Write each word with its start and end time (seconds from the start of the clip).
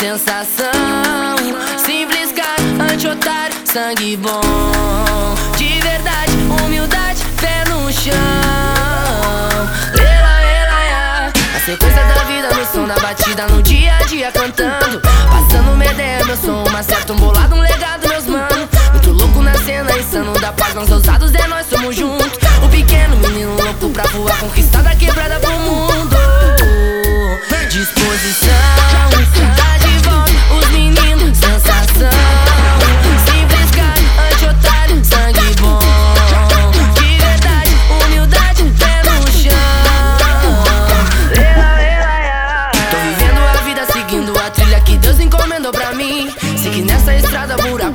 sensação. 0.00 1.36
Simples 1.84 2.32
cara, 2.32 2.90
anti-otário, 2.90 3.54
sangue 3.66 4.16
bom. 4.16 4.40
De 5.58 5.78
verdade, 5.80 6.32
humildade, 6.64 7.22
pé 7.38 7.64
no 7.68 7.92
chão. 7.92 8.14
Ela, 9.98 10.42
ela, 10.42 10.84
ela. 10.84 11.32
A 11.54 11.60
sequência 11.60 12.02
da 12.02 12.24
vida 12.24 12.48
no 12.48 12.64
som 12.64 12.86
da 12.86 12.98
batida, 12.98 13.46
no 13.48 13.62
dia 13.62 13.94
a 13.94 14.02
dia 14.04 14.32
cantando. 14.32 15.02
Passando 15.02 15.72
uma 15.72 15.84
ideia, 15.84 16.24
meu 16.24 16.36
som, 16.36 16.64
uma 16.66 16.82
certa, 16.82 17.12
um 17.12 17.16
bolado, 17.16 17.54
um 17.54 17.60
legado, 17.60 18.08
meus 18.08 18.24
mano. 18.24 18.68
Muito 18.92 19.12
louco 19.12 19.42
na 19.42 19.54
cena, 19.58 19.98
insano 19.98 20.32
da 20.40 20.50
paz, 20.50 20.74
nós 20.74 20.90
ousados, 20.90 21.34
é 21.34 21.46
nós, 21.46 21.66
somos 21.66 21.94
juntos. 21.94 22.38
O 22.64 22.68
pequeno 22.70 23.16
menino 23.16 23.54
louco 23.54 23.90
pra 23.90 24.04
voar, 24.04 24.38
conquistar 24.38 24.82
da 24.82 24.96
quebrada 24.96 25.38
pro 25.40 25.59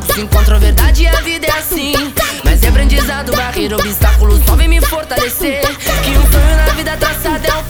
se 0.04 0.22
encontra 0.22 0.60
verdade 0.60 1.04
e 1.04 1.08
a 1.08 1.22
vida 1.22 1.48
é 1.48 1.52
assim. 1.52 1.94
Mas 2.44 2.64
é 2.64 2.68
aprendizado, 2.68 3.36
barreira, 3.36 3.76
obstáculos 3.78 4.44
só 4.46 4.56
vem 4.56 4.68
me 4.68 4.82
fortalecer. 4.82 5.62
Que 6.04 6.12
um 6.12 6.32
sonho 6.32 6.58
na 6.58 6.74
vida 6.74 6.98
traçado 6.98 7.48
é 7.48 7.54
um 7.54 7.64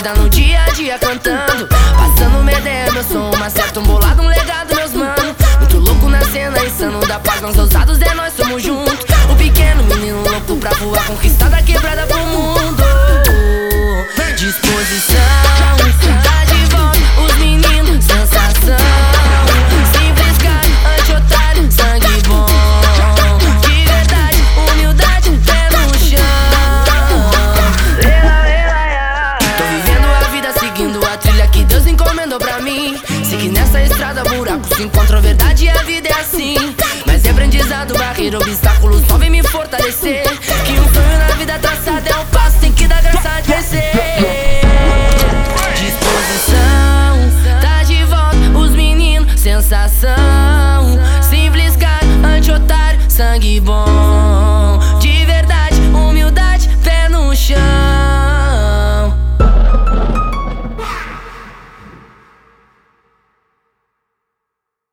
som 0.00 0.02
da 0.02 0.10
batida 0.10 0.14
no 0.14 0.28
dia 0.28 0.64
a 0.64 0.70
dia 0.70 0.98
cantando. 0.98 1.68
Passando 1.68 2.40
uma 2.40 2.52
ideia, 2.52 2.90
meu 2.92 3.04
som, 3.04 3.30
uma 3.34 3.50
certa, 3.50 3.80
um 3.80 3.82
bolado, 3.82 4.22
um 4.22 4.28
legado, 4.28 4.74
meus 4.74 4.92
mano. 4.92 5.36
Muito 5.58 5.78
louco 5.78 6.08
na 6.08 6.24
cena, 6.24 6.58
insano 6.64 7.00
da 7.06 7.18
paz, 7.20 7.40
nós 7.40 7.56
ousados 7.58 8.00
é 8.00 8.14
nós, 8.14 8.32
somos 8.34 8.62
juntos 8.62 8.99
nessa 33.50 33.80
estrada 33.82 34.22
buracos 34.24 34.76
se 34.76 34.82
encontram 34.82 35.20
Verdade 35.20 35.68
a 35.68 35.82
vida 35.82 36.08
é 36.08 36.12
assim. 36.12 36.54
Mas 37.06 37.24
é 37.24 37.30
aprendizado, 37.30 37.94
barreira, 37.94 38.38
obstáculos 38.38 39.02
Só 39.06 39.18
vem 39.18 39.30
me 39.30 39.42
fortalecer. 39.42 40.22
Que 40.64 40.72
um 40.72 40.92
sonho 40.92 41.18
na 41.18 41.34
vida 41.36 41.58
traçado 41.58 42.08
é 42.08 42.16
um 42.16 42.26
passo 42.26 42.58
Tem 42.60 42.72
que 42.72 42.86
dar 42.86 43.02
graça 43.02 43.28
a 43.28 43.40
vencer 43.40 43.92
Disposição, 45.76 47.60
tá 47.60 47.82
de 47.82 48.04
volta 48.04 48.58
os 48.58 48.70
meninos 48.72 49.40
Sensação, 49.40 50.98
simples 51.22 51.74
cara, 51.76 52.06
anti-otário, 52.36 53.00
sangue 53.08 53.58
bom. 53.60 53.79